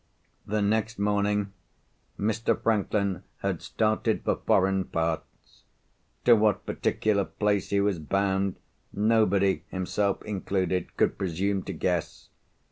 The 0.47 0.63
next 0.63 0.97
morning 0.97 1.53
Mr. 2.19 2.59
Franklin 2.59 3.21
had 3.41 3.61
started 3.61 4.23
for 4.23 4.37
foreign 4.47 4.85
parts. 4.85 5.61
To 6.25 6.35
what 6.35 6.65
particular 6.65 7.23
place 7.23 7.69
he 7.69 7.79
was 7.81 7.99
bound, 7.99 8.55
nobody 8.91 9.63
(himself 9.67 10.23
included) 10.23 10.97
could 10.97 11.19
presume 11.19 11.61
to 11.65 11.73
guess. 11.73 12.29